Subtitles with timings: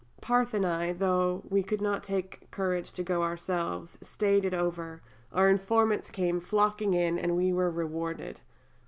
[0.19, 5.03] Parthe and I, though we could not take courage to go ourselves, staid it over;
[5.31, 8.41] our informants came flocking in, and we were rewarded."